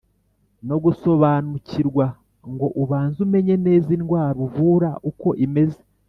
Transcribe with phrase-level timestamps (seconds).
[0.67, 2.05] no gusobanukirwa
[2.53, 5.81] ngo ubanze umenye neza indwara uvura uko imeze